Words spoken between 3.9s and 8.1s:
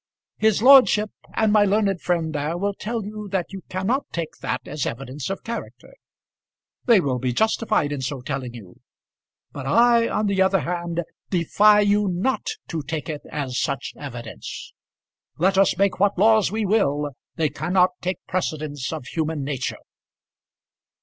take that as evidence of character. They will be justified in